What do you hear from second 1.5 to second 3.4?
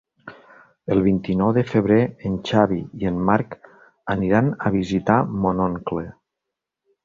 de febrer en Xavi i en